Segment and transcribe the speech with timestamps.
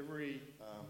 [0.00, 0.88] every, um,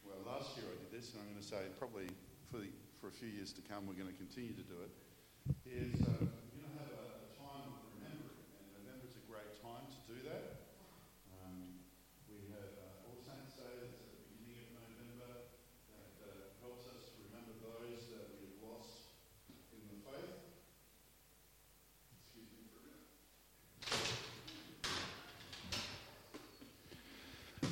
[0.00, 2.08] well, last year I did this, and I'm going to say probably
[2.48, 4.92] for, the, for a few years to come, we're going to continue to do it,
[5.68, 9.60] is uh, we're going to have a, a time of remembering, and November's a great
[9.60, 10.72] time to do that.
[11.44, 11.84] Um,
[12.32, 15.52] we have uh, All Saints Day that's at the beginning of November
[15.92, 19.20] that uh, helps us to remember those that we have lost
[19.76, 20.32] in the faith.
[22.24, 23.04] Excuse me for a minute.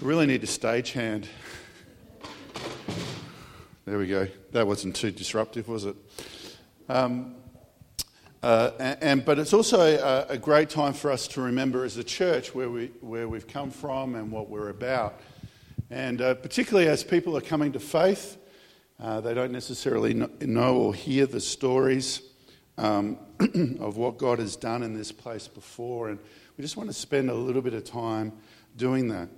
[0.05, 1.25] I really need a stagehand.
[3.87, 4.29] There we go.
[4.53, 5.97] That wasn't too disruptive, was it?
[6.91, 7.37] Um,
[8.43, 11.97] uh, and, and, but it's also a, a, great time for us to remember as
[11.97, 15.21] a church where, we, where we've come from and what we're about.
[15.89, 18.37] And uh, particularly as people are coming to faith,
[19.01, 22.21] uh, they don't necessarily know or hear the stories
[22.77, 23.17] um,
[23.81, 26.11] of what God has done in this place before.
[26.11, 26.19] And
[26.59, 28.35] we just want to spend a little bit of time
[28.77, 29.31] doing that.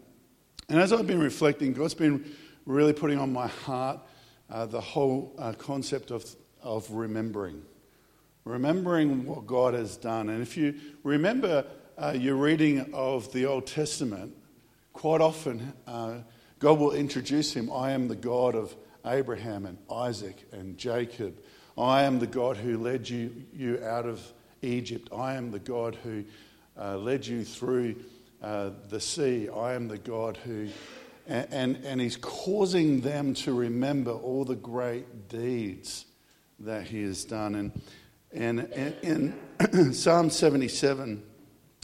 [0.68, 2.24] And as I've been reflecting, God's been
[2.64, 4.00] really putting on my heart
[4.50, 6.24] uh, the whole uh, concept of,
[6.60, 7.62] of remembering.
[8.44, 10.28] Remembering what God has done.
[10.28, 11.64] And if you remember
[11.96, 14.34] uh, your reading of the Old Testament,
[14.92, 16.18] quite often uh,
[16.58, 21.38] God will introduce him I am the God of Abraham and Isaac and Jacob.
[21.78, 24.20] I am the God who led you, you out of
[24.62, 25.10] Egypt.
[25.16, 26.24] I am the God who
[26.76, 27.96] uh, led you through
[28.42, 29.48] uh, the sea.
[29.48, 30.68] I am the God who.
[31.28, 36.06] And, and, and he's causing them to remember all the great deeds
[36.60, 37.54] that he has done.
[37.56, 37.82] And,
[38.32, 39.34] and, and
[39.72, 41.22] in Psalm 77,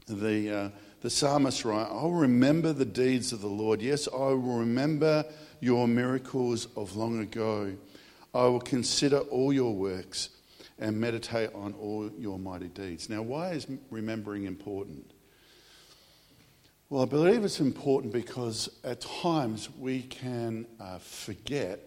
[0.06, 3.82] the, uh, the psalmist writes, I'll remember the deeds of the Lord.
[3.82, 5.24] Yes, I will remember
[5.60, 7.74] your miracles of long ago.
[8.34, 10.30] I will consider all your works
[10.78, 13.08] and meditate on all your mighty deeds.
[13.08, 15.11] Now, why is remembering important?
[16.92, 21.80] Well, I believe it's important because at times we can uh, forget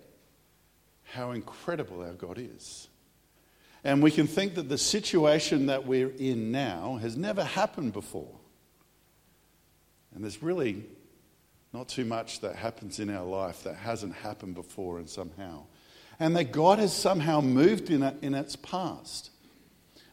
[1.03, 2.87] how incredible our God is.
[3.83, 8.35] And we can think that the situation that we're in now has never happened before.
[10.15, 10.85] And there's really
[11.71, 15.65] not too much that happens in our life that hasn't happened before and somehow.
[16.19, 19.29] And that God has somehow moved in, it, in its past.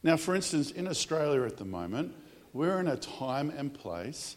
[0.03, 2.15] Now, for instance, in Australia at the moment,
[2.53, 4.37] we're in a time and place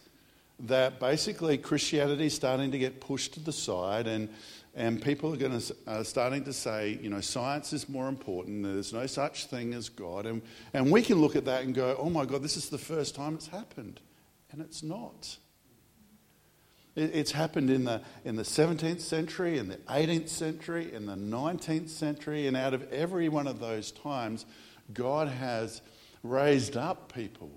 [0.60, 4.28] that basically Christianity is starting to get pushed to the side, and,
[4.74, 8.62] and people are going to starting to say, you know, science is more important.
[8.62, 11.96] There's no such thing as God, and and we can look at that and go,
[11.98, 14.00] oh my God, this is the first time it's happened,
[14.50, 15.36] and it's not.
[16.94, 21.16] It, it's happened in the in the 17th century, in the 18th century, in the
[21.16, 24.46] 19th century, and out of every one of those times,
[24.94, 25.82] God has
[26.22, 27.50] raised up people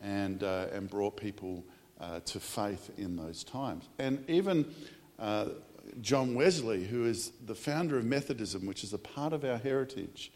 [0.00, 1.62] and uh, and brought people
[2.02, 3.88] uh, to faith in those times.
[3.98, 4.66] And even
[5.18, 5.46] uh,
[6.00, 10.32] John Wesley, who is the founder of Methodism, which is a part of our heritage,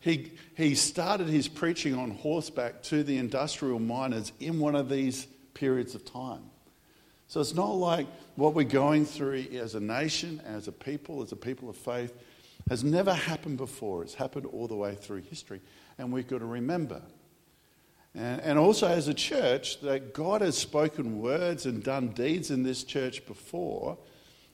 [0.00, 5.26] he, he started his preaching on horseback to the industrial miners in one of these
[5.52, 6.42] periods of time.
[7.28, 11.32] So it's not like what we're going through as a nation, as a people, as
[11.32, 12.14] a people of faith,
[12.70, 14.02] has never happened before.
[14.02, 15.60] It's happened all the way through history.
[15.98, 17.02] And we've got to remember
[18.14, 22.82] and, also, as a church, that God has spoken words and done deeds in this
[22.82, 23.96] church before.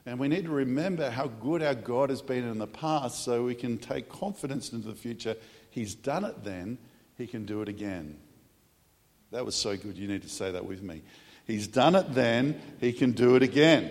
[0.04, 3.44] And we need to remember how good our God has been in the past so
[3.44, 5.36] we can take confidence into the future.
[5.70, 6.78] He's done it then,
[7.16, 8.18] He can do it again.
[9.32, 9.96] That was so good.
[9.96, 11.02] You need to say that with me.
[11.46, 13.90] He's done it then, He can do it again.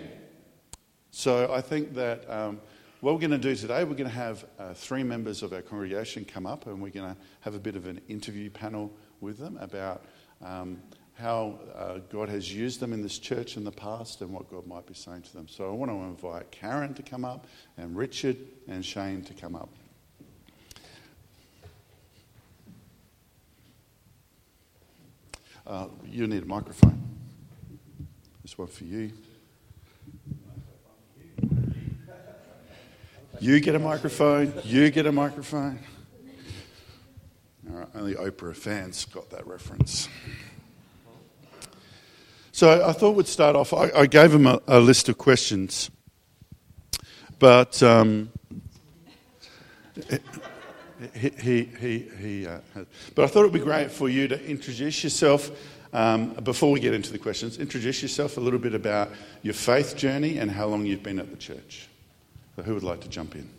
[1.10, 2.60] So I think that um,
[3.00, 5.62] what we're going to do today, we're going to have uh, three members of our
[5.62, 8.92] congregation come up and we're going to have a bit of an interview panel
[9.26, 10.04] with them about
[10.40, 10.80] um,
[11.14, 14.66] how uh, God has used them in this church in the past and what God
[14.68, 15.48] might be saying to them.
[15.48, 18.36] So I want to invite Karen to come up and Richard
[18.68, 19.68] and Shane to come up.
[25.66, 27.02] Uh, you need a microphone.
[28.42, 29.10] This one for you.
[33.40, 34.52] You get a microphone.
[34.64, 35.80] You get a microphone.
[37.94, 40.08] Only Oprah fans got that reference.
[42.52, 43.74] So I thought we'd start off.
[43.74, 45.90] I, I gave him a, a, list of questions,
[47.38, 48.30] but um,
[51.14, 52.60] he, he, he, he uh,
[53.14, 55.50] but I thought it'd be great for you to introduce yourself
[55.92, 57.58] um, before we get into the questions.
[57.58, 59.10] Introduce yourself a little bit about
[59.42, 61.88] your faith journey and how long you've been at the church.
[62.54, 63.50] So who would like to jump in?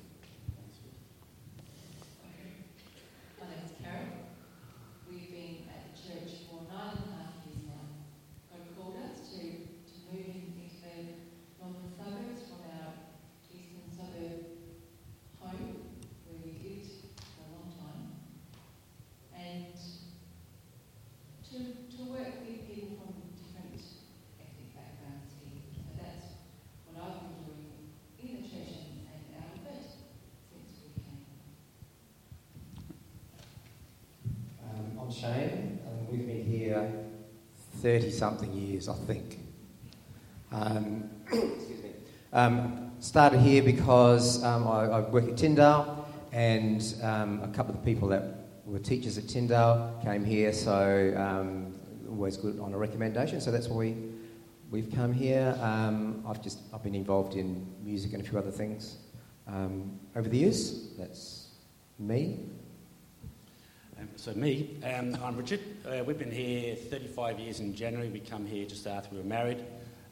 [35.19, 36.91] Shane, and we've been here
[37.87, 39.39] 30 something years, I think.
[40.51, 41.91] Um, excuse me.
[42.33, 47.79] Um, started here because um, I, I, work at Tyndale, and um, a couple of
[47.79, 51.73] the people that were teachers at Tyndale came here, so um,
[52.09, 53.39] always good on a recommendation.
[53.39, 53.95] So that's why we,
[54.69, 55.57] we've come here.
[56.27, 58.97] I've just I've been involved in music and a few other things
[59.47, 60.89] over the years.
[60.97, 61.51] That's
[61.97, 62.49] me.
[64.15, 65.59] So me, um, I'm Richard.
[65.85, 68.09] Uh, we've been here 35 years in January.
[68.09, 69.63] We come here just after we were married.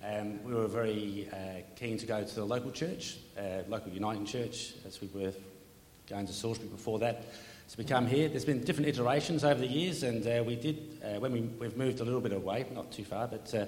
[0.04, 4.26] Um, we were very uh, keen to go to the local church, uh, local Uniting
[4.26, 5.34] Church, as we were
[6.10, 7.24] going to Salisbury before that.
[7.68, 8.30] So we come here.
[8.30, 11.78] There's been different iterations over the years, and uh, we did uh, when we, we've
[11.78, 13.66] moved a little bit away, not too far, but uh,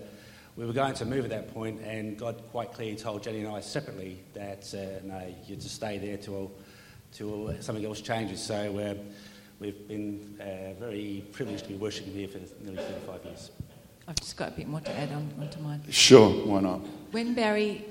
[0.55, 3.55] we were going to move at that point, and God quite clearly told Jenny and
[3.55, 4.71] I separately that
[5.03, 6.51] no, you're to stay there till
[7.13, 8.43] till something else changes.
[8.43, 8.99] So
[9.59, 13.51] we've been uh, very privileged to be worshipping here for nearly 35 years.
[14.07, 15.83] I've just got a bit more to add on onto mine.
[15.89, 16.79] Sure, why not?
[17.11, 17.85] When Barry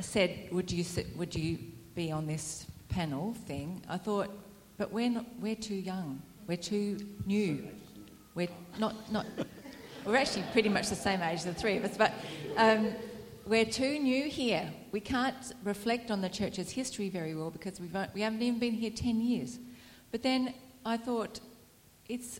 [0.00, 0.84] said, "Would you
[1.16, 1.58] would you
[1.94, 4.30] be on this panel thing?" I thought,
[4.76, 6.22] but we're not, we're too young.
[6.46, 7.68] We're too new.
[8.34, 8.48] We're
[8.78, 9.26] not not.
[10.04, 12.12] We're actually pretty much the same age, the three of us, but
[12.56, 12.92] um,
[13.44, 14.72] we're too new here.
[14.92, 15.34] We can't
[15.64, 19.20] reflect on the church's history very well because we've, we haven't even been here 10
[19.20, 19.58] years.
[20.12, 20.54] But then
[20.86, 21.40] I thought
[22.08, 22.38] it's,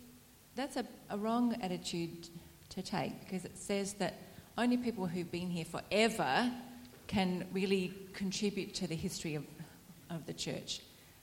[0.54, 2.28] that's a, a wrong attitude
[2.69, 4.14] to take because it says that
[4.56, 6.52] only people who've been here forever
[7.08, 9.44] can really contribute to the history of,
[10.10, 10.81] of the church.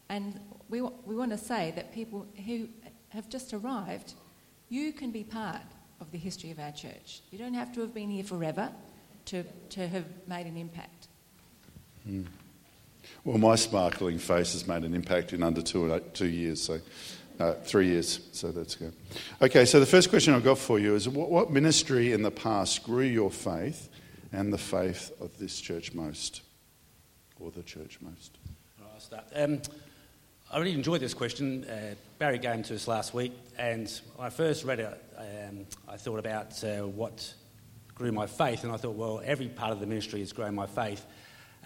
[0.09, 0.37] And
[0.69, 2.67] we, we want to say that people who
[3.09, 4.15] have just arrived,
[4.67, 5.61] you can be part
[6.01, 7.21] of the history of our church.
[7.31, 8.69] You don't have to have been here forever
[9.25, 11.07] to, to have made an impact.
[12.03, 12.23] Hmm.
[13.23, 16.79] Well, my sparkling face has made an impact in under two, two years, so
[17.39, 18.93] uh, three years, so that's good.
[19.41, 22.31] Okay, so the first question I've got for you is what, what ministry in the
[22.31, 23.89] past grew your faith
[24.31, 26.41] and the faith of this church most,
[27.39, 28.37] or the church most?
[28.81, 29.25] I'll start.
[29.35, 29.61] Um,
[30.51, 31.65] I really enjoyed this question.
[31.65, 35.97] Uh, Barry came to us last week, and when I first read it, um, I
[35.97, 37.33] thought about uh, what
[37.95, 40.67] grew my faith, and I thought, well, every part of the ministry has grown my
[40.67, 41.05] faith.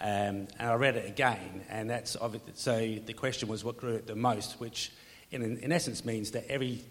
[0.00, 2.16] Um, and I read it again, and that's
[2.54, 4.92] so the question was what grew it the most, which
[5.32, 6.84] in, in essence means that every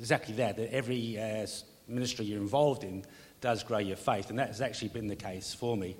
[0.00, 1.46] exactly that that every uh,
[1.86, 3.04] ministry you're involved in
[3.42, 5.96] does grow your faith, and that has actually been the case for me.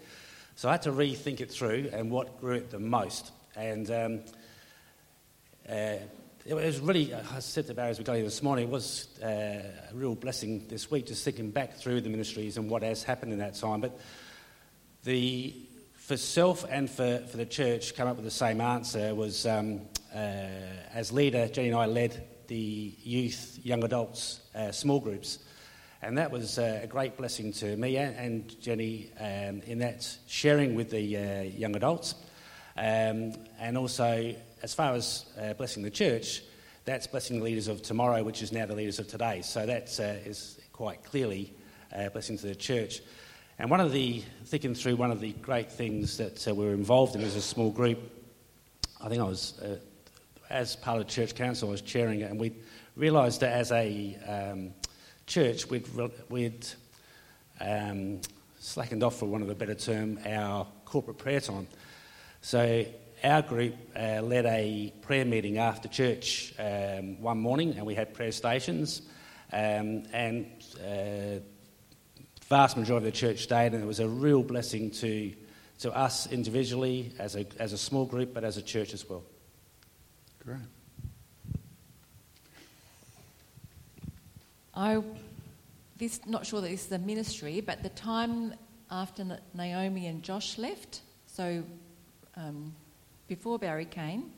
[0.55, 4.21] So I had to rethink it through and what grew it the most, and um,
[5.69, 5.99] uh,
[6.47, 9.09] it was really, I said to Barry as we got here this morning, it was
[9.21, 13.03] uh, a real blessing this week just thinking back through the ministries and what has
[13.03, 13.81] happened in that time.
[13.81, 13.99] But
[15.03, 15.53] the
[16.07, 19.81] for self and for, for the church, come up with the same answer was um,
[20.15, 20.19] uh,
[20.95, 25.41] as leader, Jenny and I led the youth, young adults, uh, small groups.
[26.03, 30.77] And that was uh, a great blessing to me and, Jenny um, in that sharing
[30.77, 32.15] with the uh, young adults.
[32.77, 36.45] Um, and also, as far as uh, blessing the church,
[36.85, 39.43] that's blessing the leaders of tomorrow, which is now the leaders of today.
[39.43, 41.53] So that uh, is quite clearly
[41.91, 43.01] a blessing to the church.
[43.59, 46.75] And one of the, thinking through one of the great things that uh, we were
[46.75, 47.99] involved in as a small group,
[49.03, 49.77] I think I was, uh,
[50.51, 52.53] as part of the church council, I was chairing it, and we
[52.97, 54.75] realised that as a um,
[55.27, 55.89] church, we'd,
[56.29, 56.67] we'd
[57.59, 58.21] um,
[58.59, 61.67] slackened off, for one of the better term, our corporate prayer time.
[62.43, 62.85] So
[63.25, 68.13] our group uh, led a prayer meeting after church um, one morning, and we had
[68.13, 69.01] prayer stations.
[69.51, 70.47] Um, and
[70.79, 71.41] uh,
[72.49, 75.33] vast majority of the church stayed, and it was a real blessing to,
[75.81, 79.23] to us individually, as a, as a small group, but as a church as well.
[80.45, 80.59] Great.
[84.75, 85.03] I
[85.99, 88.53] this not sure that this is a ministry, but the time
[88.91, 91.65] after Naomi and Josh left, so
[92.37, 92.75] um,
[93.29, 94.31] before Barry came,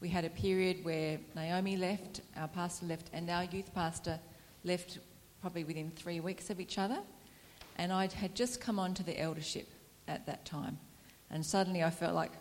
[0.00, 4.18] we had a period where Naomi left, our pastor left, and our youth pastor
[4.64, 4.98] left
[5.42, 6.98] probably within three weeks of each other
[7.76, 9.68] and I had just come on to the eldership
[10.08, 10.78] at that time.
[11.30, 12.32] And suddenly I felt like,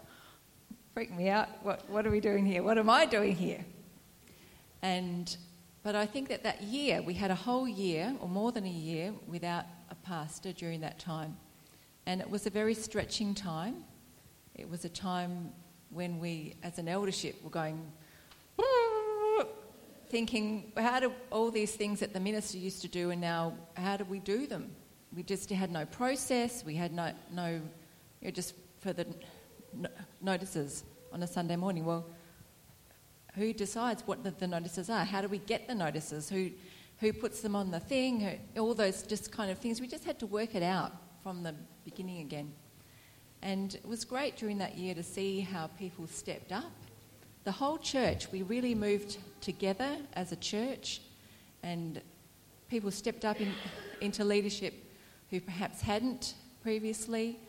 [0.93, 2.61] freak me out, what, what are we doing here?
[2.61, 3.65] What am I doing here?
[4.81, 5.35] And,
[5.81, 8.69] but I think that that year, we had a whole year, or more than a
[8.69, 11.35] year, without a pastor during that time.
[12.05, 13.83] And it was a very stretching time.
[14.55, 15.51] It was a time
[15.89, 17.91] when we, as an eldership, were going,
[20.09, 23.97] thinking, how do all these things that the minister used to do, and now how
[23.97, 24.69] do we do them?
[25.15, 26.63] We just had no process.
[26.65, 27.61] We had no, no
[28.21, 29.05] you know, just for the
[30.21, 31.85] notices on a Sunday morning.
[31.85, 32.05] Well,
[33.35, 35.03] who decides what the, the, notices are?
[35.03, 36.29] How do we get the notices?
[36.29, 36.51] Who,
[36.99, 39.81] who puts them on the thing, who, all those just kind of things.
[39.81, 41.55] We just had to work it out from the
[41.85, 42.53] beginning again.
[43.41, 46.71] And it was great during that year to see how people stepped up.
[47.43, 51.01] The whole church, we really moved together as a church,
[51.61, 52.01] and
[52.69, 53.51] people stepped up in,
[53.99, 54.82] into leadership
[55.33, 57.39] who perhaps hadn't previously.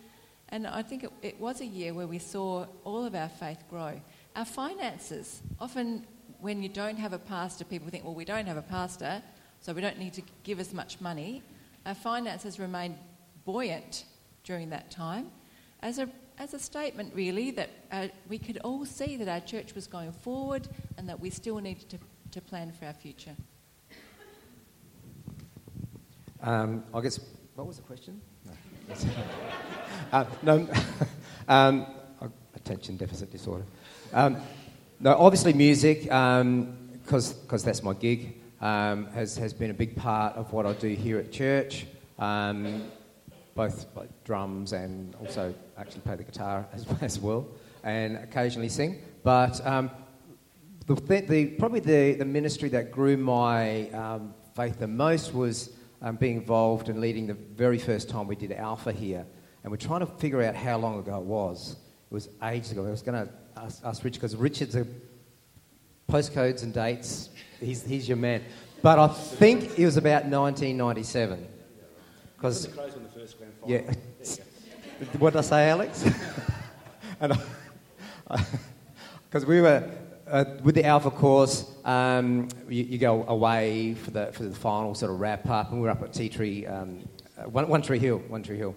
[0.49, 3.63] And I think it, it was a year where we saw all of our faith
[3.69, 4.01] grow.
[4.35, 6.07] Our finances, often
[6.41, 9.23] when you don't have a pastor, people think, well, we don't have a pastor,
[9.61, 11.43] so we don't need to give as much money.
[11.85, 12.97] Our finances remained
[13.45, 14.07] buoyant
[14.45, 15.31] during that time
[15.83, 19.75] as a, as a statement, really, that uh, we could all see that our church
[19.75, 21.99] was going forward and that we still needed to,
[22.31, 23.37] to plan for our future.
[26.43, 27.21] Um, I guess,
[27.55, 28.21] what was the question?
[28.45, 28.53] No,
[30.13, 30.69] uh, no
[31.49, 31.87] um,
[32.55, 33.65] attention deficit disorder.
[34.13, 34.39] Um,
[35.01, 40.35] no, obviously music, because um, that's my gig um, has, has been a big part
[40.37, 41.87] of what I do here at church,
[42.19, 42.91] um,
[43.55, 47.47] both like drums and also actually play the guitar as, as well,
[47.85, 49.01] and occasionally sing.
[49.23, 49.59] But
[50.87, 54.25] the, the, probably the, the ministry that grew my
[54.57, 55.71] faith the most was
[56.05, 59.25] um, being involved and leading the very first time we did Alpha here.
[59.63, 61.77] And we're trying to figure out how long ago it was.
[62.11, 62.87] It was ages ago.
[62.87, 64.87] I was going to ask, ask Richard, because Richard's a
[66.07, 68.43] postcodes and dates he's, he's your man.
[68.83, 71.49] But I think it was about 1997.
[72.37, 72.69] Because
[73.67, 73.81] yeah,
[75.19, 76.05] what did I say, Alex?
[79.25, 79.89] because we were
[80.35, 84.93] uh, with the Alpha course, um, you, you, go away for the for the final
[84.93, 87.83] sort of wrap up, and we were up at Tea Tree, um, uh, one, one,
[87.83, 88.75] Tree Hill, One Tree Hill,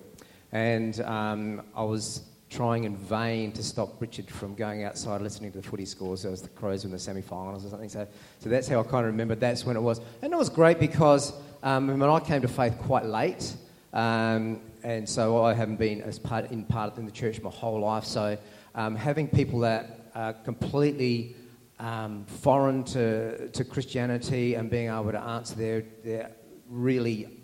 [0.52, 2.22] and um, I was
[2.52, 6.22] trying in vain to stop Richard from going outside listening to the footy scores.
[6.22, 7.90] There was the Crows in the semi-finals or something.
[7.90, 10.00] So, so that's how I kind of remember that's when it was.
[10.22, 11.34] And it was great because
[11.64, 13.56] um, when I came to faith quite late,
[13.94, 17.80] um, and so I haven't been as part in part in the church my whole
[17.80, 18.04] life.
[18.04, 18.38] So
[18.76, 21.36] um, having people that are completely
[21.80, 26.32] um, foreign to, to Christianity and being able to answer their, their
[26.68, 27.38] really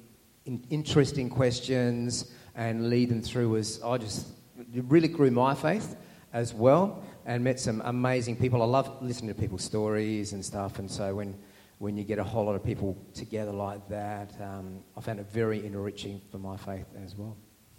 [0.46, 4.28] in, interesting questions and lead them through was I just
[4.74, 5.96] really grew my faith
[6.34, 8.62] as well and met some amazing people.
[8.62, 11.38] I love listening to people's stories and stuff, and so when,
[11.78, 15.28] when you get a whole lot of people together like that, um, I found it
[15.32, 17.38] very enriching for my faith as well.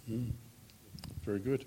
[0.09, 0.31] Mm.
[1.23, 1.65] Very good.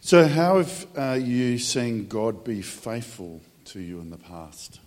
[0.00, 4.80] So, how have uh, you seen God be faithful to you in the past?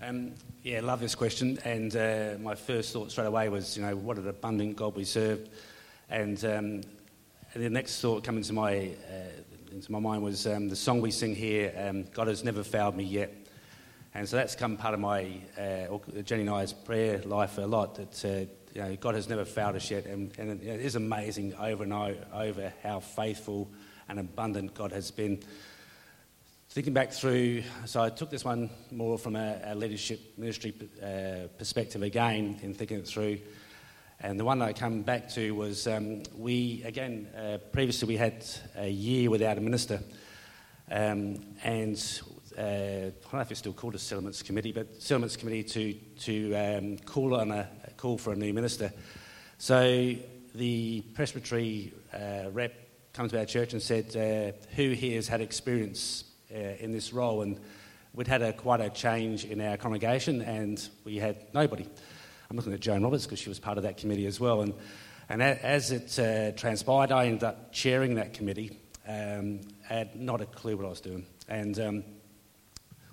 [0.00, 1.58] Um, yeah, love this question.
[1.64, 5.04] And uh, my first thought straight away was, you know, what an abundant God we
[5.04, 5.48] serve.
[6.08, 6.80] And, um,
[7.54, 11.10] the next thought coming to my, uh, into my mind was um, the song we
[11.10, 13.32] sing here, um, God has never failed me yet.
[14.14, 17.94] And so that's come part of my, uh, Jenny and I's prayer life a lot,
[17.96, 20.06] that uh, you know, God has never failed us yet.
[20.06, 23.70] And, and it is amazing over and over how faithful
[24.08, 25.42] and abundant God has been.
[26.72, 31.48] Thinking back through, so I took this one more from a, a leadership ministry uh,
[31.58, 33.40] perspective again in thinking it through.
[34.20, 38.42] And the one I come back to was um, we, again, uh, previously we had
[38.74, 40.00] a year without a minister.
[40.90, 42.22] Um, and
[42.56, 45.92] uh, I don't know if it's still called a settlements committee, but settlements committee to,
[46.20, 48.90] to um, call on a, a, call for a new minister.
[49.58, 50.14] So
[50.54, 52.72] the presbytery uh, rep
[53.12, 57.42] comes to our church and said, uh, who here has had experience in this role?
[57.42, 57.58] And
[58.14, 61.86] we'd had a, quite a change in our congregation and we had nobody.
[62.50, 64.60] I'm looking at Joan Roberts because she was part of that committee as well.
[64.60, 64.74] And,
[65.28, 68.78] and as it uh, transpired, I ended up chairing that committee.
[69.08, 71.26] Um, had not a clue what I was doing.
[71.48, 72.04] And um,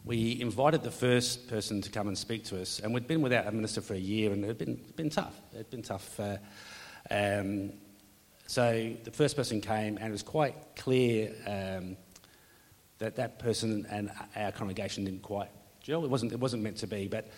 [0.05, 2.79] we invited the first person to come and speak to us.
[2.79, 5.35] And we'd been without a minister for a year, and it had been, been tough.
[5.53, 6.19] It had been tough.
[6.19, 6.37] Uh,
[7.09, 7.71] um,
[8.47, 11.97] so the first person came, and it was quite clear um,
[12.99, 15.49] that that person and our congregation didn't quite
[15.81, 16.03] gel.
[16.03, 17.07] It wasn't, it wasn't meant to be.
[17.07, 17.29] But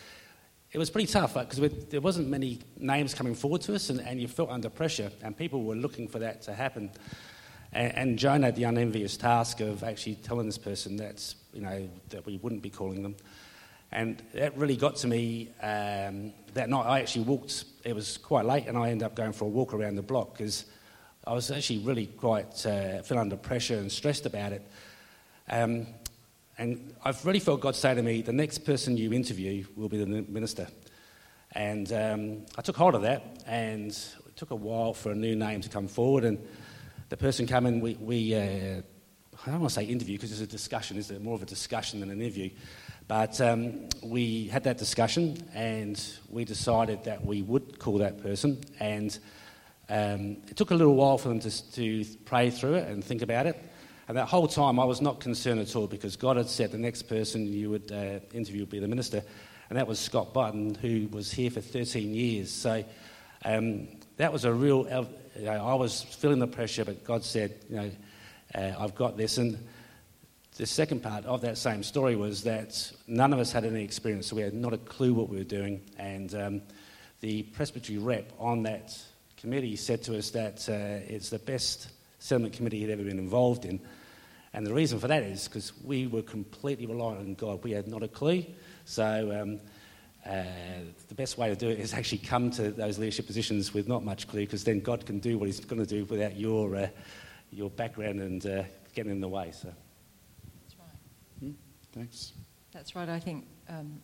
[0.72, 4.22] it was pretty tough because there wasn't many names coming forward to us, and, and,
[4.22, 6.92] you felt under pressure, and people were looking for that to happen.
[7.74, 11.90] And, and Joan had the unenvious task of actually telling this person that you know
[12.10, 13.16] that we wouldn't be calling them,
[13.92, 16.86] and that really got to me um, that night.
[16.86, 19.74] I actually walked; it was quite late, and I ended up going for a walk
[19.74, 20.66] around the block because
[21.28, 24.66] I was actually really quite uh, under pressure and stressed about it.
[25.52, 25.86] Um,
[26.58, 29.98] and I've really felt God say to me, the next person you interview will be
[29.98, 30.68] the minister.
[31.52, 35.36] And um, I took hold of that, and it took a while for a new
[35.36, 36.24] name to come forward.
[36.24, 36.40] And
[37.10, 38.82] the person came in, we, we uh,
[39.46, 42.00] I don't want to say interview because it's a discussion, it's more of a discussion
[42.00, 42.52] than an interview?
[43.08, 48.62] But um, we had that discussion and we decided that we would call that person.
[48.80, 49.18] And
[49.90, 53.24] um, it took a little while for them to, to pray through it and think
[53.24, 53.60] about it.
[54.08, 56.78] And that whole time I was not concerned at all because God had said the
[56.78, 59.24] next person you would uh, interview would be the minister.
[59.70, 62.52] And that was Scott Button, who was here for 13 years.
[62.52, 62.84] So
[63.46, 64.86] um, that was a real,
[65.36, 67.92] you know, I was feeling the pressure, but God said, you know,
[68.54, 69.38] uh, I've got this.
[69.38, 69.58] And
[70.58, 74.28] the second part of that same story was that none of us had any experience,
[74.28, 75.82] so we had not a clue what we were doing.
[75.98, 76.62] And um,
[77.22, 78.98] the presbytery rep on that
[79.38, 81.90] committee said to us that uh, it's the best
[82.22, 83.80] settlement committee he'd ever been involved in.
[84.54, 87.64] And the reason for that is because we were completely reliant on God.
[87.64, 88.46] We had not a clue.
[88.86, 89.60] So um,
[90.26, 90.44] uh,
[91.08, 94.04] the best way to do it is actually come to those leadership positions with not
[94.04, 96.88] much clue, because then God can do what He's going to do without your, uh,
[97.50, 98.64] your background and uh,
[98.94, 99.52] getting in the way.
[99.52, 99.74] So.
[100.64, 101.40] That's right.
[101.40, 101.52] Hmm?
[101.94, 102.34] Thanks.
[102.72, 103.10] That's right.
[103.10, 104.00] I think um,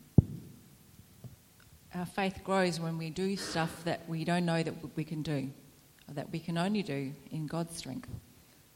[1.94, 5.36] our faith grows when we do stuff that we don't know that we can do,
[5.36, 5.67] or
[6.14, 8.08] that we can only do in God's strength.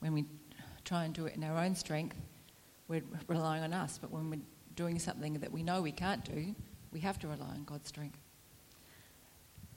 [0.01, 0.25] When we
[0.85, 2.17] try and do it in our own strength,
[2.89, 3.99] we're relying on us.
[4.01, 4.41] But when we're
[4.75, 6.55] doing something that we know we can't do,
[6.93, 8.19] we have to rely on God's strength.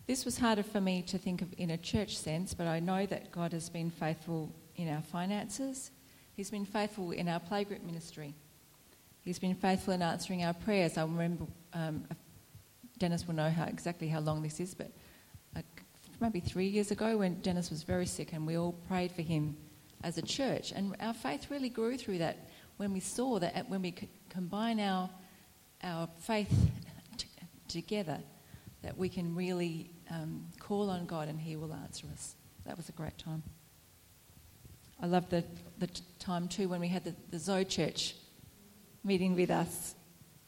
[0.08, 3.06] This was harder for me to think of in a church sense, but I know
[3.08, 5.92] that God has been faithful in our finances.
[6.36, 8.36] He's been faithful in our playgroup ministry.
[9.24, 10.98] He's been faithful in answering our prayers.
[10.98, 12.06] I remember, um,
[13.00, 14.92] Dennis will know how, exactly how long this is, but
[15.56, 15.62] uh,
[16.20, 19.58] maybe three years ago when Dennis was very sick and we all prayed for him
[20.04, 20.72] as a church.
[20.72, 24.80] And our faith really grew through that when we saw that when we could combine
[24.80, 25.10] our,
[25.84, 26.50] our faith
[27.18, 27.28] t-
[27.68, 28.20] together,
[28.82, 32.36] that we can really um, call on God and He will answer us.
[32.66, 33.44] That was a great time.
[35.02, 35.44] I love the,
[35.80, 38.16] the time too when we had the, the Zoe Church
[39.04, 39.96] meeting with us.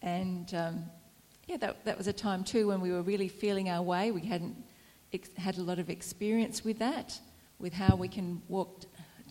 [0.02, 0.86] And um,
[1.48, 4.12] yeah, that, that was a time too when we were really feeling our way.
[4.12, 4.56] We hadn't
[5.14, 7.20] ex- had a lot of experience with that,
[7.60, 8.88] with how we can walk t-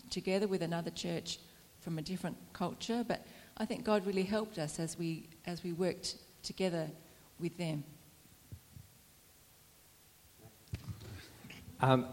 [0.09, 1.39] together with another church
[1.79, 3.03] from a different culture.
[3.07, 3.25] But
[3.57, 6.89] I think God really helped us as we, as we worked together
[7.39, 7.83] with them.
[11.79, 12.07] Um,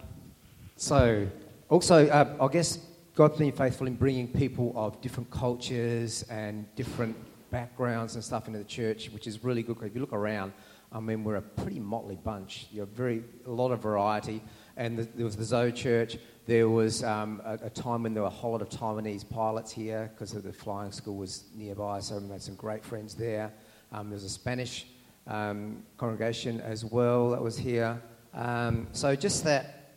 [0.77, 1.27] so,
[1.69, 2.79] also, uh, I guess
[3.15, 7.17] God's been faithful in bringing people of different cultures and different
[7.51, 9.77] backgrounds and stuff into the church, which is really good.
[9.83, 10.53] If you look around,
[10.95, 12.69] I mean, we're a pretty motley bunch.
[12.71, 14.41] You have very a lot of variety.
[14.77, 16.17] And the, there was the Zoe Church.
[16.47, 19.73] There was um, a, a, time when there were a whole lot of Taiwanese pilots
[19.73, 23.53] here because the flying school was nearby, so we made some great friends there.
[23.91, 24.87] Um, there was a Spanish
[25.27, 28.01] um, congregation as well that was here.
[28.33, 29.97] Um, so just that,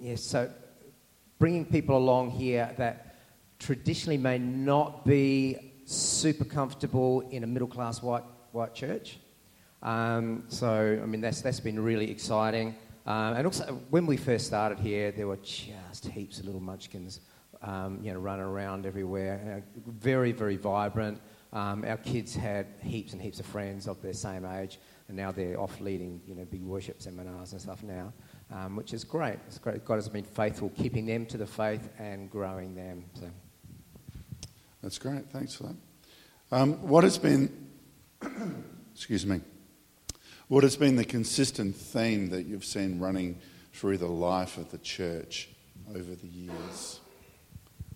[0.00, 0.32] yes.
[0.32, 0.50] Yeah, so
[1.38, 3.16] bringing people along here that
[3.58, 9.18] traditionally may not be super comfortable in a middle class white, white church.
[9.86, 12.74] Um, so, I mean, that's, that's been really exciting.
[13.06, 17.20] Um, and also, when we first started here, there were just heaps of little munchkins,
[17.62, 19.64] um, you know, running around everywhere.
[19.64, 21.20] Uh, very, very vibrant.
[21.52, 25.32] Um, our kids had heaps and heaps of friends of their same age, and now
[25.32, 28.12] they're off leading, you know, big worship seminars and stuff now
[28.50, 29.38] um, which is great.
[29.46, 29.84] It's great.
[29.84, 33.04] God has been faithful, keeping them to the faith and growing them.
[33.14, 33.30] So.
[34.82, 35.28] That's great.
[35.30, 35.76] Thanks for that.
[36.52, 37.68] Um, what has been,
[38.94, 39.40] excuse me,
[40.48, 43.38] what has been the consistent theme that you've seen running
[43.72, 45.48] through the life of the church
[45.90, 47.00] over the years?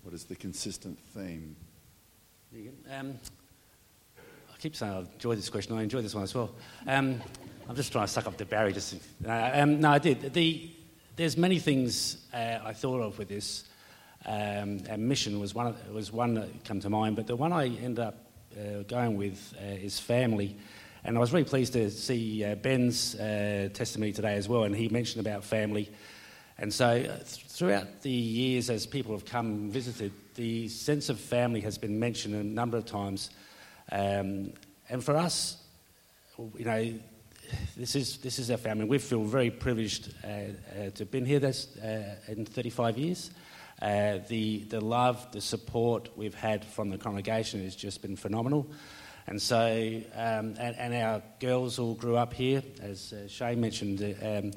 [0.02, 1.54] What is the consistent theme?
[2.90, 3.14] Um,
[4.52, 5.76] I keep saying I enjoy this question.
[5.76, 6.50] I enjoy this one as well.
[6.86, 7.20] Um,
[7.68, 8.72] I'm just trying to suck up to Barry.
[8.72, 10.34] Just uh, um, no, I did.
[10.34, 10.70] The,
[11.14, 13.64] there's many things uh, I thought of with this.
[14.26, 17.68] Um, and mission was one, was one that came to mind, but the one I
[17.68, 18.18] ended up
[18.54, 20.56] uh, going with uh, is family.
[21.04, 24.76] And I was really pleased to see uh, Ben's uh, testimony today as well, and
[24.76, 25.90] he mentioned about family.
[26.58, 31.60] And so, throughout the years, as people have come and visited, the sense of family
[31.60, 33.30] has been mentioned a number of times.
[33.90, 34.52] Um,
[34.90, 35.56] and for us,
[36.58, 36.92] you know,
[37.76, 38.84] this is this is our family.
[38.84, 43.30] We feel very privileged uh, uh, to have been here this, uh, in 35 years.
[43.80, 48.66] Uh, the the love, the support we've had from the congregation has just been phenomenal.
[49.30, 49.56] And so,
[50.14, 54.02] um, and, and, our girls all grew up here, as uh, Shane mentioned.
[54.22, 54.50] Um,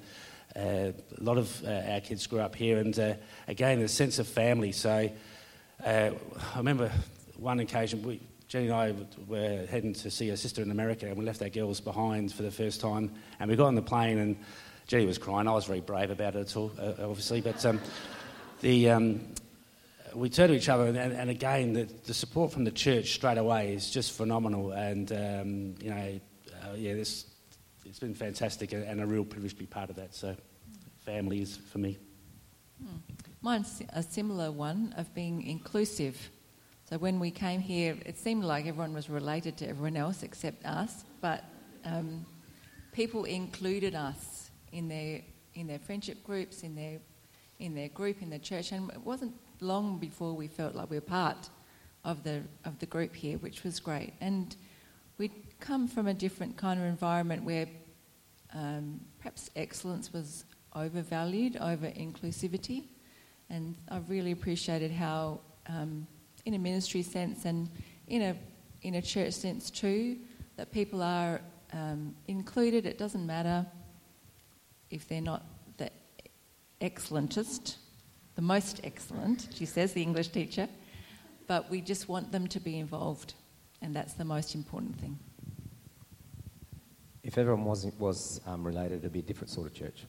[0.56, 4.72] a lot of our kids grew up here, and again, a sense of family.
[4.72, 5.10] So,
[5.86, 6.12] I
[6.58, 6.92] remember
[7.38, 8.22] one occasion we
[8.54, 8.94] Jenny and I
[9.28, 12.44] were heading to see her sister in America, and we left our girls behind for
[12.44, 13.12] the first time.
[13.40, 14.38] And we got on the plane, and
[14.86, 15.48] Jenny was crying.
[15.48, 17.42] I was very brave about it at all, uh, obviously.
[17.42, 17.80] But um,
[18.62, 19.22] the, um,
[20.16, 23.38] we turn to each other, and, and again, the, the, support from the church straight
[23.38, 24.72] away is just phenomenal.
[24.72, 26.20] And um, you know,
[26.64, 27.26] uh, yeah, this
[27.86, 30.16] it's been fantastic and, and, a real privilege to be part of that.
[30.16, 30.36] So,
[31.06, 31.98] family is for me.
[32.82, 32.98] Hmm.
[33.42, 36.30] Mine's a similar one of being inclusive.
[36.90, 40.66] So when we came here, it seemed like everyone was related to everyone else except
[40.66, 41.44] us, but
[41.86, 42.26] um,
[42.94, 45.22] people included us in their
[45.56, 47.00] in their friendship groups, in their
[47.60, 50.98] in their group, in the church, and it wasn't long before we felt like we
[50.98, 51.50] were part
[52.04, 54.14] of the of the group here, which was great.
[54.22, 54.56] And
[55.18, 57.68] we'd come from a different kind of environment where
[58.54, 60.46] um, perhaps excellence was
[60.76, 62.86] overvalued over inclusivity,
[63.50, 66.08] and I really appreciated how, um,
[66.46, 67.70] in a ministry sense and
[68.08, 68.36] in a
[68.82, 70.18] in a church sense too,
[70.58, 72.86] that people are um, included.
[72.86, 73.66] It doesn't matter
[74.90, 75.46] if they're not
[75.78, 75.90] the
[76.82, 77.78] excellentest,
[78.36, 80.68] the most excellent, she says, the English teacher,
[81.48, 83.34] but we just want them to be involved,
[83.82, 85.20] and that's the most important thing.
[87.24, 90.06] If everyone was, was um, related, it'd be a different sort of church.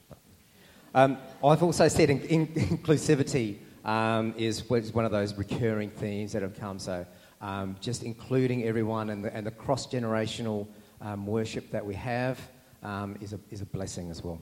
[0.94, 6.32] Um, I've also said in, in, inclusivity um, is, is one of those recurring themes
[6.32, 6.78] that have come.
[6.78, 7.04] So
[7.40, 10.66] um, just including everyone and the, and the cross generational
[11.00, 12.40] um, worship that we have
[12.82, 14.40] um, is, a, is a blessing as well.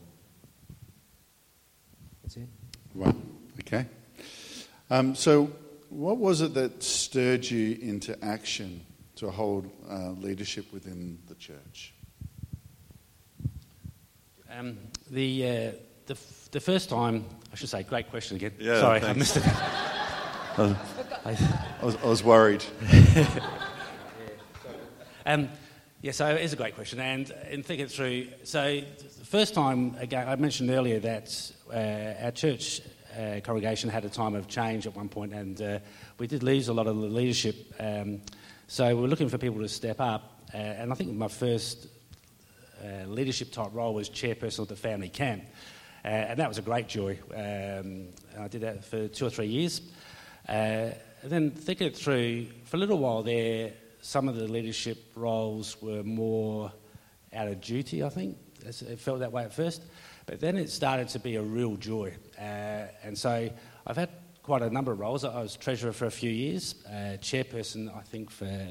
[2.23, 2.49] That's it.
[2.95, 3.15] Wow.
[3.61, 3.87] Okay.
[4.91, 5.51] Um, so,
[5.89, 8.85] what was it that stirred you into action
[9.17, 11.95] to hold uh, leadership within the church?
[14.51, 14.79] Um,
[15.11, 15.49] the, uh,
[16.07, 18.53] the, f- the first time, I should say, great question again.
[18.59, 19.17] Yeah, Sorry, thanks.
[19.17, 19.45] I missed it.
[21.25, 21.37] I,
[21.83, 22.63] was, I was worried.
[25.27, 25.49] um,
[26.03, 27.01] yeah, so it is a great question.
[27.01, 32.33] And in thinking through, so the first time, again, I mentioned earlier that uh, our
[32.33, 32.83] church
[33.17, 35.79] uh, congregation had a time of change at one point, and uh,
[36.19, 37.57] we did lose a lot of the leadership.
[37.79, 38.23] Um,
[38.67, 40.41] so we are looking for people to step up.
[40.55, 41.87] Uh, and I think my first
[42.83, 45.45] uh, leadership type role was chairperson of the family camp.
[46.05, 47.19] Uh, and that was a great joy.
[47.35, 49.81] Um, I did that for two or three years.
[50.47, 55.81] and then thinking it through, for a little while there, some of the leadership roles
[55.81, 56.73] were more
[57.33, 58.37] out of duty, I think.
[58.65, 59.83] It felt that way at first.
[60.27, 62.15] But then it started to be a real joy.
[62.39, 63.51] Uh, and so
[63.87, 64.11] I've had
[64.43, 65.25] quite a number of roles.
[65.25, 68.69] I was treasurer for a few years, uh, chairperson, I think, for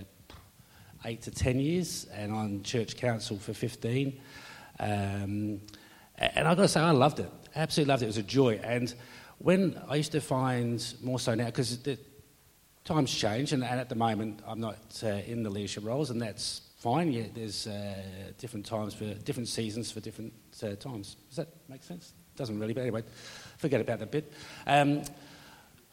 [1.05, 4.19] eight to ten years, and on church council for 15.
[4.79, 5.61] Um,
[6.17, 7.31] and I've got to say, I loved it.
[7.55, 8.05] Absolutely loved it.
[8.05, 8.59] It was a joy.
[8.63, 8.93] And
[9.39, 11.79] when I used to find more so now, because
[12.83, 16.21] times change, and, and, at the moment I'm not uh, in the leadership roles, and
[16.21, 17.11] that's fine.
[17.11, 17.93] Yeah, there's uh,
[18.39, 21.15] different times for different seasons for different uh, times.
[21.29, 22.13] Does that make sense?
[22.35, 23.03] Doesn't really, but anyway,
[23.57, 24.33] forget about that bit.
[24.65, 25.03] Um,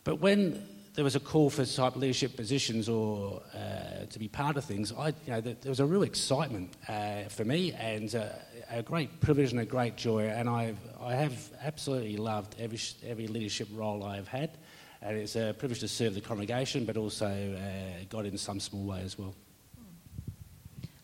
[0.04, 4.56] but when there was a call for type leadership positions or uh, to be part
[4.56, 8.30] of things, I, you know, there was a real excitement uh, for me and uh,
[8.70, 10.28] a great privilege and a great joy.
[10.28, 14.56] And I've, I have absolutely loved every, every leadership role I have had
[15.00, 18.84] and it's a privilege to serve the congregation, but also uh, God in some small
[18.84, 19.34] way as well.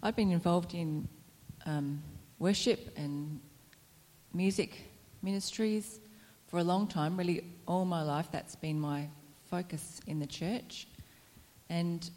[0.07, 1.09] I've been involved in
[1.65, 2.03] um,
[2.39, 3.41] worship and
[4.35, 4.83] music
[5.23, 5.99] ministries
[6.47, 8.29] for a long time, really all my life.
[8.31, 9.09] That's been my
[9.49, 10.89] focus in the church.
[11.71, 12.11] And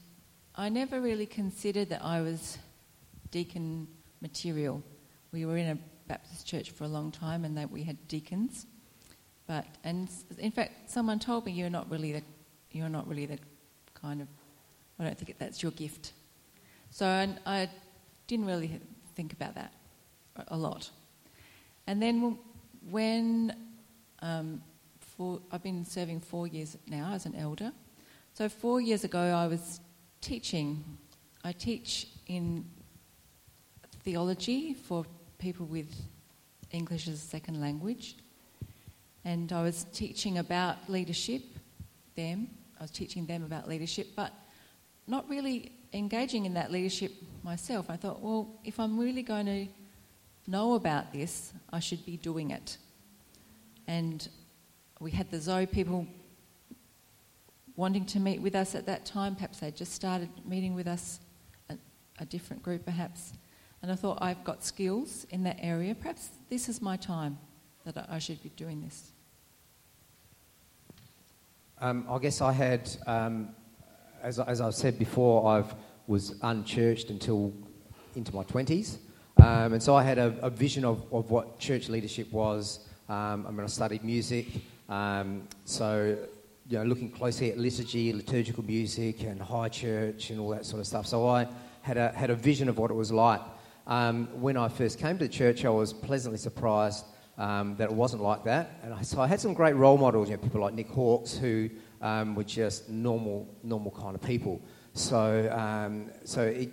[0.54, 2.58] I never really considered that I was
[3.32, 3.88] deacon
[4.20, 4.84] material.
[5.32, 5.78] We were in a
[6.10, 8.66] Baptist church for a long time and that we had deacons.
[9.48, 12.24] But and in fact, someone told me you're not really the
[12.70, 13.40] you're not really the
[13.94, 14.28] kind of
[15.00, 16.12] I don't think that's your gift.
[16.92, 17.70] So I, I
[18.28, 18.80] didn't really
[19.16, 19.74] think about that
[20.48, 20.90] a lot.
[21.88, 22.38] And then
[22.90, 23.56] when
[24.22, 24.62] um,
[25.52, 27.72] I've been serving four years now as an elder.
[28.34, 29.80] So four years ago, I was
[30.22, 30.84] teaching.
[31.44, 32.66] I teach in
[34.04, 35.06] theology for
[35.40, 35.94] people with
[36.72, 38.16] English as a second language
[39.28, 41.42] and I was teaching about leadership,
[42.16, 42.48] them.
[42.80, 44.32] I was teaching them about leadership, but
[45.06, 47.12] not really engaging in that leadership
[47.44, 47.90] myself.
[47.90, 49.68] I thought, well, if I'm really going to
[50.48, 52.78] know about this, I should be doing it.
[53.88, 54.28] And
[55.00, 56.08] we had the Zoe people
[57.76, 59.36] wanting to meet with us at that time.
[59.36, 61.20] Perhaps they just started meeting with us,
[61.70, 61.78] a,
[62.20, 63.34] a different group perhaps.
[63.82, 65.94] And I thought, I've got skills in that area.
[65.94, 67.38] Perhaps this is my time
[67.86, 69.12] that I should be doing this.
[71.80, 73.50] Um, I guess I had, um,
[74.28, 75.64] as, as I've said before, I
[76.06, 77.54] was unchurched until
[78.14, 78.98] into my 20s.
[79.42, 82.80] Um, and so I had a, a vision of, of, what church leadership was.
[83.08, 84.48] Um, I mean, I studied music.
[84.90, 86.18] Um, so
[86.68, 90.82] you know, looking closely at liturgy, liturgical music, and high church, and all that sort
[90.82, 91.08] of stuff.
[91.08, 91.48] So I
[91.82, 93.42] had a had a vision of what it was like.
[93.86, 97.06] Um, when I first came to church, I was pleasantly surprised
[97.38, 98.72] um, that it wasn't like that.
[98.84, 101.38] And I, so I had some great role models, you know, people like Nick Hawkes,
[101.38, 101.70] who
[102.02, 104.62] um, were just normal, normal kind of people.
[104.94, 106.72] So, um, so it,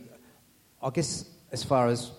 [0.83, 2.11] I guess as far as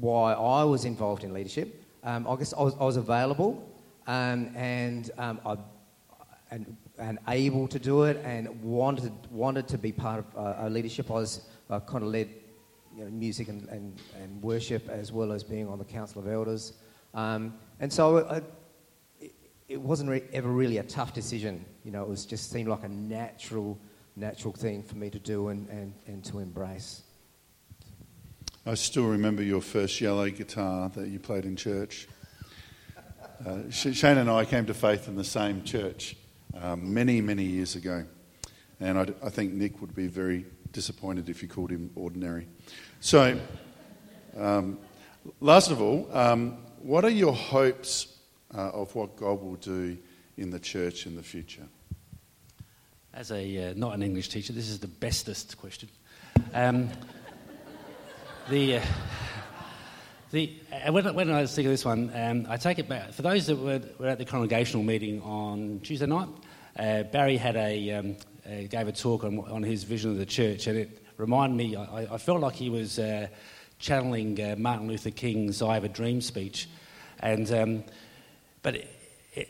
[0.00, 3.68] why I was involved in leadership, um, I guess I was, I was available
[4.06, 5.56] um, and, um, I,
[6.50, 11.10] and, and able to do it and wanted, wanted to be part of uh, leadership.
[11.10, 12.28] I was kind of led
[12.96, 16.28] you know, music and, and, and worship as well as being on the Council of
[16.28, 16.72] Elders.
[17.14, 18.42] Um, and so I,
[19.68, 21.64] it, wasn't re- ever really a tough decision.
[21.84, 23.78] You know, it was just seemed like a natural,
[24.16, 27.02] natural thing for me to do and, and, and to embrace.
[28.66, 32.08] I still remember your first yellow guitar that you played in church.
[33.46, 36.16] Uh, Shane and I came to faith in the same church
[36.60, 38.04] um, many, many years ago.
[38.80, 42.46] And I, I, think Nick would be very disappointed if you called him ordinary.
[43.00, 43.38] So,
[44.36, 44.78] um,
[45.40, 48.17] last of all, um, what are your hopes
[48.54, 49.96] uh, of what God will do
[50.36, 51.66] in the church in the future?
[53.12, 55.88] As a uh, not an English teacher, this is the bestest question.
[56.54, 56.88] Um,
[58.50, 58.82] the uh,
[60.30, 63.12] the uh, when, when, I was thinking of this one, um, I take it back.
[63.12, 66.28] For those that were, were at the congregational meeting on Tuesday night,
[66.78, 70.26] uh, Barry had a um, uh, gave a talk on, on his vision of the
[70.26, 71.76] church, and it reminded me.
[71.76, 73.00] I, I felt like he was
[73.78, 76.68] channeling uh, Martin Luther King's I Have a Dream speech.
[77.20, 77.84] And, um,
[78.62, 78.88] but it,
[79.34, 79.48] it,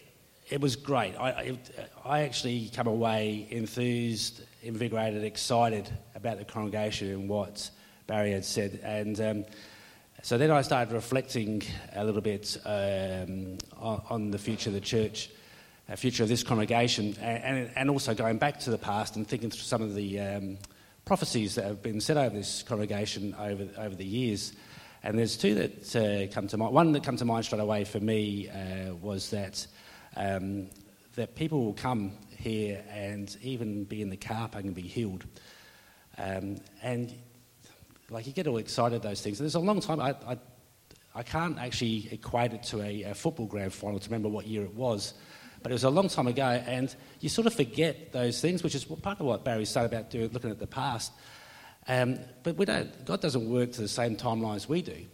[0.49, 1.15] it, was great.
[1.17, 7.71] I, it, I actually come away enthused, invigorated, excited about the congregation and what
[8.07, 8.81] Barry had said.
[8.83, 9.45] And um,
[10.23, 11.63] so then I started reflecting
[11.95, 15.31] a little bit um, on, on, the future of the church,
[15.89, 19.27] the future of this congregation, and, and, and, also going back to the past and
[19.27, 20.59] thinking through some of the um,
[21.05, 24.53] prophecies that have been said over this congregation over, over the years.
[25.03, 26.75] And there's two that uh, come to mind.
[26.75, 29.67] One that comes to mind straight away for me uh, was that,
[30.17, 30.69] um,
[31.15, 35.25] that people will come here and even be in the car park and be healed.
[36.17, 37.15] Um, and
[38.11, 39.39] like you get all excited those things.
[39.39, 40.39] And there's a long time, I, I,
[41.15, 44.65] I can't actually equate it to a, a football grand final to remember what year
[44.65, 45.15] it was.
[45.63, 48.77] But it was a long time ago, and you sort of forget those things, which
[48.77, 51.13] is part of what Barry said about doing, looking at the past.
[51.89, 55.07] Um, but we don't, God doesn't work to the same timelines we do.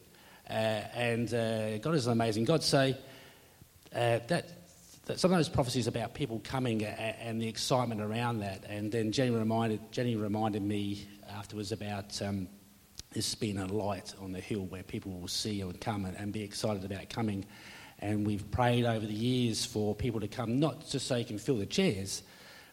[0.51, 2.63] Uh, and uh, God is an amazing God.
[2.65, 2.93] So
[3.95, 4.49] uh, that,
[5.07, 8.65] that, some of those prophecies about people coming and the excitement around that.
[8.69, 12.49] And then Jenny reminded, Jenny reminded me afterwards about um,
[13.13, 16.33] this being a light on the hill where people will see and come and, and
[16.33, 17.47] be excited about coming.
[18.01, 21.39] And we've prayed over the years for people to come, not just so you can
[21.39, 22.23] fill the chairs,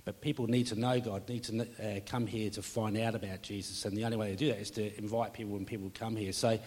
[0.04, 3.42] but people need to know God, need to uh, come here to find out about
[3.42, 3.86] Jesus.
[3.86, 6.32] And the only way to do that is to invite people when people come here.
[6.32, 6.58] So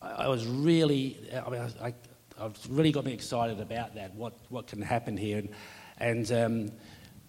[0.00, 1.94] I, I was really, I mean, I, I,
[2.40, 5.38] I, really got me excited about that, what, what can happen here.
[5.38, 5.50] And,
[5.98, 6.72] and um,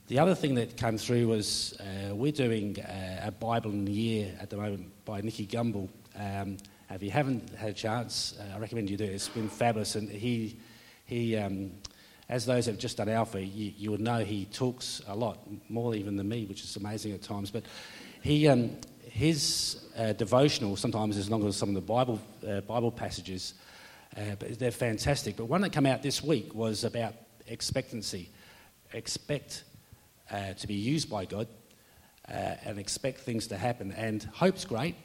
[0.08, 3.92] the other thing that came through was uh, we're doing uh, a Bible in a
[3.92, 5.90] year at the moment by Nicky Gumbel.
[6.18, 6.58] Um,
[6.92, 9.04] if you haven't had a chance, uh, I recommend you do.
[9.04, 9.14] It.
[9.14, 10.60] It's been fabulous, and he,
[11.06, 11.72] he, um,
[12.28, 15.94] as those have just done Alpha, you, you would know he talks a lot more
[15.94, 17.52] even than me, which is amazing at times.
[17.52, 17.64] But
[18.22, 18.72] he, um,
[19.10, 23.54] his uh, devotional sometimes as long as some of the Bible uh, Bible passages,
[24.18, 25.36] uh, but they're fantastic.
[25.36, 27.14] But one that came out this week was about
[27.48, 28.30] expectancy.
[28.94, 29.64] Expect
[30.32, 31.48] uh, to be used by God,
[32.28, 33.92] uh, and expect things to happen.
[33.92, 34.96] And hope's great.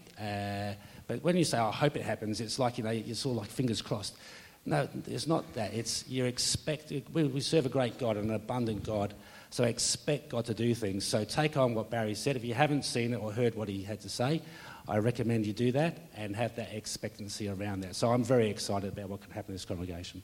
[1.11, 3.49] But when you say, I hope it happens, it's like, you know, it's all like
[3.49, 4.17] fingers crossed.
[4.66, 5.73] No, it's not that.
[5.73, 9.14] It's you expect, we, we serve a great God, an abundant God.
[9.51, 11.05] So expect God to do things.
[11.05, 12.37] So take on what Barry said.
[12.37, 14.42] If you haven't seen it or heard what he had to say,
[14.88, 17.96] I recommend you do that and have that expectancy around that.
[17.96, 20.23] So I'm very excited about what can happen in this congregation.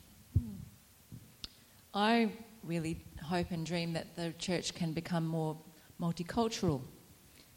[1.95, 2.31] I
[2.63, 5.57] really hope and dream that the church can become more
[6.01, 6.83] multicultural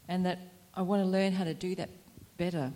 [0.08, 0.38] and that
[0.74, 1.90] I want to learn how to do that
[2.36, 2.72] better.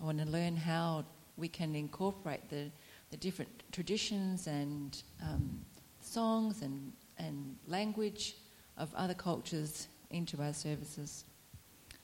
[0.00, 1.04] I want to learn how
[1.36, 2.70] we can incorporate the,
[3.10, 5.60] the different traditions and um,
[6.00, 8.36] songs and, and language
[8.76, 11.24] of other cultures into our services.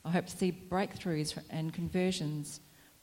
[0.03, 2.59] I hope to see breakthroughs and conversions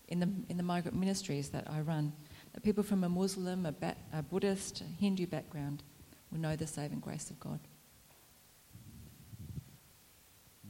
[0.08, 2.12] in the, in the migrant ministries that I run.
[2.54, 5.82] That people from a Muslim, a, ba- a Buddhist, a Hindu background
[6.30, 7.58] will know the saving grace of God.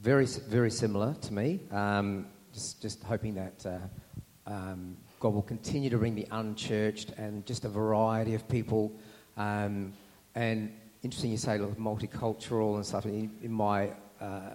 [0.01, 1.59] Very, very similar to me.
[1.71, 7.45] Um, just, just hoping that uh, um, God will continue to bring the unchurched and
[7.45, 8.91] just a variety of people.
[9.37, 9.93] Um,
[10.35, 10.69] and
[11.01, 13.05] interesting you say look, multicultural and stuff.
[13.05, 14.49] In, in my uh,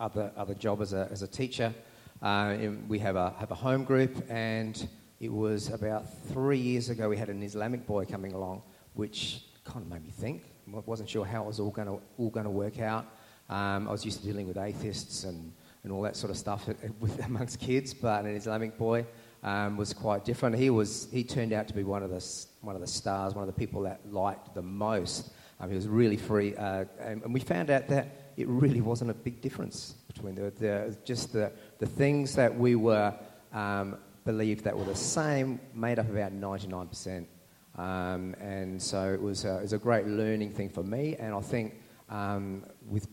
[0.00, 1.74] other, other job as a, as a teacher,
[2.22, 2.56] uh,
[2.88, 4.88] we have a, have a home group, and
[5.20, 8.62] it was about three years ago we had an Islamic boy coming along,
[8.94, 10.44] which kind of made me think.
[10.74, 13.04] I wasn't sure how it was all going to all going to work out.
[13.50, 15.52] Um, I was used to dealing with atheists and,
[15.84, 16.66] and all that sort of stuff
[17.00, 19.04] with, amongst kids, but an Islamic boy
[19.46, 20.56] um, was quite different.
[20.56, 23.48] He was he turned out to be one of the one of the stars, one
[23.48, 25.30] of the people that liked the most.
[25.58, 29.10] Um, he was really free, uh, and, and, we found out that it really wasn't
[29.10, 33.14] a big difference between the, the just the the things that we were
[33.54, 37.28] um, believed that were the same made up about ninety nine percent.
[37.76, 41.14] Um, and so it was, a, it was a great learning thing for me.
[41.18, 41.74] And I think
[42.08, 43.06] um, with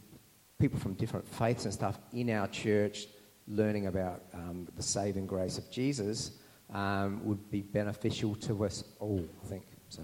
[0.58, 3.08] people from different faiths and stuff in our church
[3.48, 6.32] learning about um, the saving grace of Jesus
[6.74, 9.64] um, would be beneficial to us all, I think.
[9.90, 10.02] So.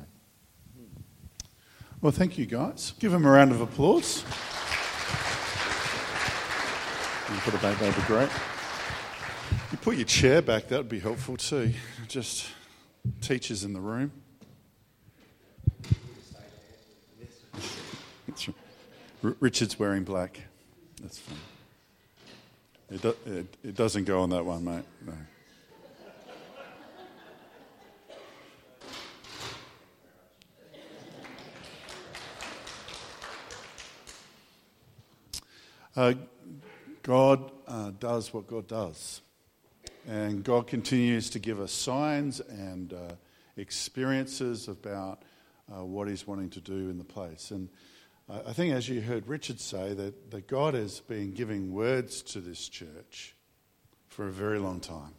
[2.02, 2.94] Well, thank you, guys.
[3.00, 4.24] Give them a round of applause.
[7.30, 8.30] You put it back, that'd be great.
[9.72, 11.74] You put your chair back, that would be helpful too.
[12.08, 12.48] Just
[13.22, 14.12] teachers in the room.
[19.22, 20.40] Richard's wearing black.
[21.02, 21.38] That's fine.
[22.92, 24.84] It, do, it, it, doesn't go on that one, mate.
[25.06, 25.14] No.
[35.96, 36.14] Uh,
[37.04, 39.22] God uh, does what God does.
[40.08, 43.14] And God continues to give us signs and uh,
[43.56, 45.22] experiences about
[45.72, 47.52] uh, what He's wanting to do in the place.
[47.52, 47.70] And
[48.32, 52.40] I think, as you heard Richard say, that, that God has been giving words to
[52.40, 53.34] this church
[54.08, 55.16] for a very long time.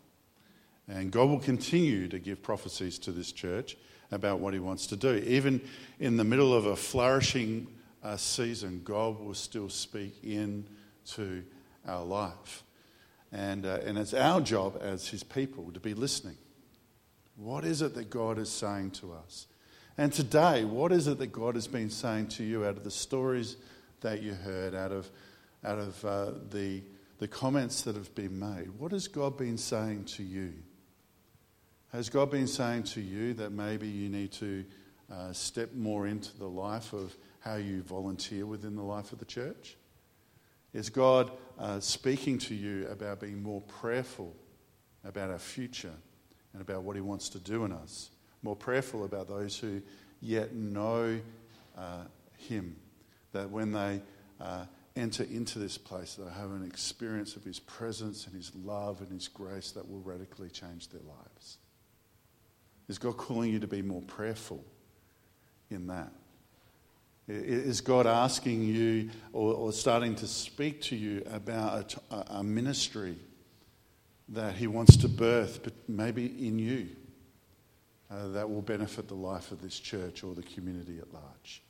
[0.87, 3.77] And God will continue to give prophecies to this church
[4.13, 5.15] about what He wants to do.
[5.27, 5.61] Even
[5.99, 7.67] in the middle of a flourishing
[8.05, 11.43] uh, season, God will still speak into
[11.89, 12.63] our life.
[13.33, 16.37] And, uh, and it's our job as His people to be listening.
[17.35, 19.49] What is it that God is saying to us?
[19.99, 22.91] And today, what is it that God has been saying to you out of the
[22.91, 23.57] stories
[24.01, 25.11] that you heard, out of,
[25.65, 26.83] out of uh, the,
[27.19, 28.71] the comments that have been made?
[28.79, 30.55] What has God been saying to you?
[31.93, 34.65] Has God been saying to you that maybe you need to
[35.13, 39.25] uh, step more into the life of how you volunteer within the life of the
[39.25, 39.77] church?
[40.73, 44.37] Is God uh, speaking to you about being more prayerful
[45.05, 45.95] about our future
[46.53, 48.11] and about what He wants to do in us?
[48.43, 49.83] More prayerful about those who
[50.21, 51.21] yet know
[51.77, 52.05] uh,
[52.37, 52.77] Him,
[53.33, 54.01] that when they
[54.41, 54.65] uh,
[54.97, 59.11] enter into this place, they'll have an experience of His presence and His love and
[59.11, 61.59] His grace that will radically change their lives.
[62.89, 64.65] Is God calling you to be more prayerful
[65.71, 66.13] in that?
[67.29, 73.15] Is God asking you or, or starting to speak to you about a, a ministry
[74.31, 76.89] that He wants to birth, but maybe in you?
[78.11, 81.63] Uh, that will benefit the life of this church or the community at large.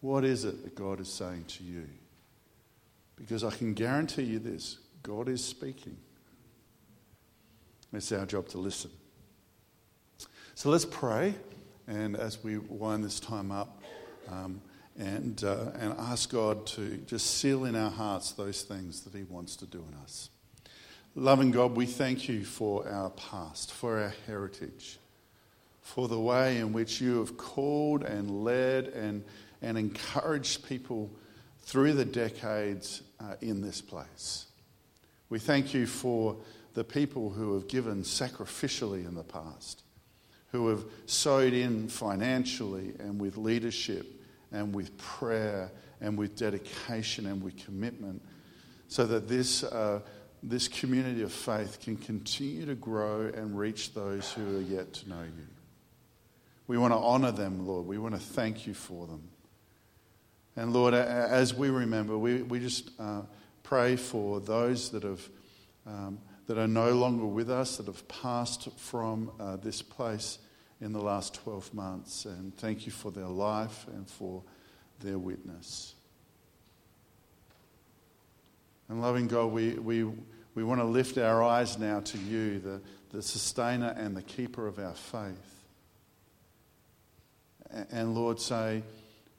[0.00, 1.84] What is it that God is saying to you?
[3.16, 5.96] Because I can guarantee you this God is speaking.
[7.92, 8.90] It's our job to listen.
[10.54, 11.34] So let's pray,
[11.86, 13.82] and as we wind this time up,
[14.28, 14.60] um,
[14.98, 19.22] and, uh, and ask God to just seal in our hearts those things that He
[19.22, 20.28] wants to do in us.
[21.14, 24.98] Loving God, we thank you for our past, for our heritage
[25.94, 29.24] for the way in which you have called and led and,
[29.62, 31.10] and encouraged people
[31.62, 34.46] through the decades uh, in this place.
[35.30, 36.36] We thank you for
[36.74, 39.82] the people who have given sacrificially in the past,
[40.52, 44.06] who have sowed in financially and with leadership
[44.52, 45.70] and with prayer
[46.02, 48.20] and with dedication and with commitment,
[48.88, 50.00] so that this, uh,
[50.42, 55.08] this community of faith can continue to grow and reach those who are yet to
[55.08, 55.57] know you.
[56.68, 57.86] We want to honor them, Lord.
[57.86, 59.30] We want to thank you for them.
[60.54, 63.22] And Lord, as we remember, we, we just uh,
[63.62, 65.28] pray for those that, have,
[65.86, 70.38] um, that are no longer with us, that have passed from uh, this place
[70.80, 72.26] in the last 12 months.
[72.26, 74.42] And thank you for their life and for
[75.00, 75.94] their witness.
[78.90, 80.04] And loving God, we, we,
[80.54, 84.66] we want to lift our eyes now to you, the, the sustainer and the keeper
[84.66, 85.57] of our faith
[87.70, 88.82] and Lord, say,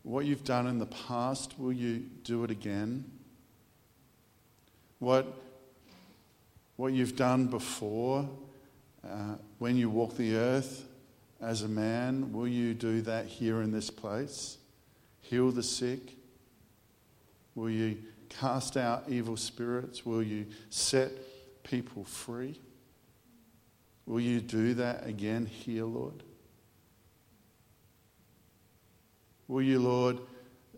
[0.04, 3.06] what you've done in the past, will you do it again?
[5.00, 5.42] What,
[6.76, 8.30] what you've done before,
[9.04, 10.86] uh, when you walk the earth
[11.42, 14.58] as a man, will you do that here in this place?
[15.30, 16.16] heal the sick?
[17.54, 17.98] Will you
[18.30, 20.06] cast out evil spirits?
[20.06, 21.12] Will you set
[21.64, 22.60] people free?
[24.08, 26.24] Will you do that again here, Lord?
[29.50, 30.20] Will you, Lord,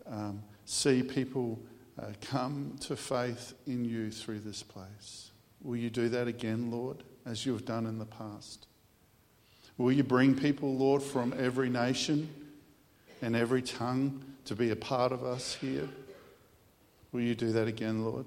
[0.06, 1.60] um, see people
[2.00, 5.30] uh, come to faith in you through this place?
[5.62, 8.66] Will you do that again, Lord, as you have done in the past?
[9.76, 12.28] Will you bring people, Lord, from every nation
[13.20, 15.88] and every tongue to be a part of us here?
[17.12, 18.24] Will you do that again, Lord?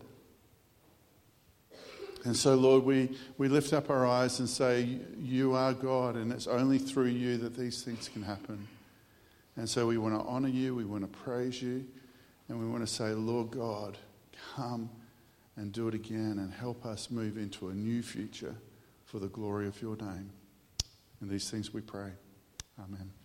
[2.23, 6.31] And so, Lord, we, we lift up our eyes and say, You are God, and
[6.31, 8.67] it's only through you that these things can happen.
[9.57, 11.85] And so we want to honour you, we want to praise you,
[12.49, 13.97] and we want to say, Lord God,
[14.55, 14.89] come
[15.55, 18.55] and do it again and help us move into a new future
[19.05, 20.29] for the glory of your name.
[21.21, 22.11] And these things we pray.
[22.77, 23.24] Amen.